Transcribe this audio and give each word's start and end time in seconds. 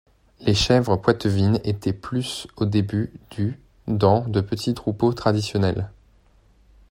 Les 0.39 0.55
chèvres 0.55 0.97
poitevines 0.97 1.59
étaient 1.63 1.93
plus 1.93 2.47
de 2.57 2.63
au 2.63 2.65
début 2.65 3.13
du 3.29 3.59
dans 3.87 4.27
de 4.27 4.41
petits 4.41 4.73
troupeaux 4.73 5.13
traditionnels. 5.13 5.91